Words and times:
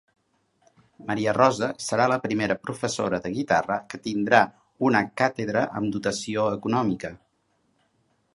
Maria 1.09 1.33
Rosa 1.37 1.67
serà 1.87 2.07
la 2.11 2.17
primera 2.23 2.57
professora 2.69 3.19
de 3.27 3.33
guitarra 3.35 3.77
que 3.93 4.01
tindrà 4.09 4.41
una 4.89 5.05
càtedra 5.23 5.67
amb 5.83 5.95
dotació 5.99 6.49
econòmica. 6.59 7.15